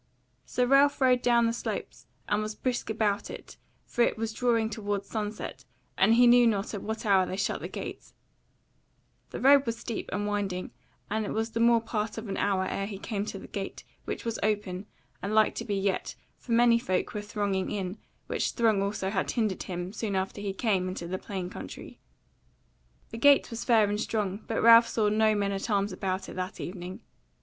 So 0.47 0.65
Ralph 0.65 0.99
rode 0.99 1.21
down 1.21 1.45
the 1.45 1.53
slopes 1.53 2.07
and 2.27 2.41
was 2.41 2.55
brisk 2.55 2.89
about 2.89 3.29
it, 3.29 3.57
for 3.85 4.01
it 4.01 4.17
was 4.17 4.33
drawing 4.33 4.67
toward 4.67 5.05
sunset, 5.05 5.63
and 5.95 6.15
he 6.15 6.25
knew 6.25 6.47
not 6.47 6.73
at 6.73 6.81
what 6.81 7.05
hour 7.05 7.27
they 7.27 7.37
shut 7.37 7.59
their 7.59 7.69
gates. 7.69 8.15
The 9.29 9.39
road 9.39 9.67
was 9.67 9.77
steep 9.77 10.09
and 10.11 10.25
winding, 10.25 10.71
and 11.11 11.23
it 11.23 11.33
was 11.33 11.51
the 11.51 11.59
more 11.59 11.81
part 11.81 12.17
of 12.17 12.27
an 12.27 12.37
hour 12.37 12.65
ere 12.65 12.87
he 12.87 12.97
came 12.97 13.25
to 13.25 13.37
the 13.37 13.45
gate, 13.47 13.83
which 14.05 14.25
was 14.25 14.39
open, 14.41 14.87
and 15.21 15.35
like 15.35 15.53
to 15.53 15.65
be 15.65 15.75
yet, 15.75 16.15
for 16.39 16.53
many 16.53 16.79
folk 16.79 17.13
were 17.13 17.21
thronging 17.21 17.69
in, 17.69 17.99
which 18.25 18.53
throng 18.53 18.81
also 18.81 19.11
had 19.11 19.29
hindered 19.29 19.61
him 19.61 19.93
soon 19.93 20.15
after 20.15 20.41
he 20.41 20.51
came 20.51 20.87
into 20.87 21.05
the 21.05 21.19
plain 21.19 21.47
country. 21.47 21.99
The 23.11 23.19
gate 23.19 23.51
was 23.51 23.63
fair 23.63 23.87
and 23.87 24.01
strong, 24.01 24.45
but 24.47 24.63
Ralph 24.63 24.87
saw 24.87 25.09
no 25.09 25.35
men 25.35 25.51
at 25.51 25.69
arms 25.69 25.93
about 25.93 26.27
it 26.27 26.33
that 26.37 26.59
evening. 26.59 27.01